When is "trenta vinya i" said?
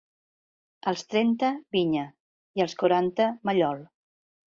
1.11-2.67